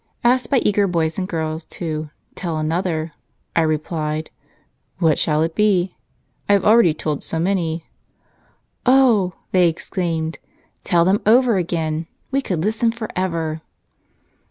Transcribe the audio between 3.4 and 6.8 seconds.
I replied, "What shall it be? I have